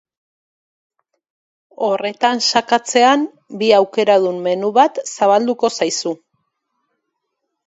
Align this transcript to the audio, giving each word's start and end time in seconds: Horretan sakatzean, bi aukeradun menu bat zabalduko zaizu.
Horretan 1.87 2.41
sakatzean, 2.47 3.27
bi 3.61 3.69
aukeradun 3.81 4.41
menu 4.49 4.73
bat 4.79 4.99
zabalduko 5.19 5.71
zaizu. 5.79 6.17